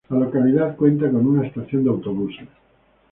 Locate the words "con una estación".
1.11-1.83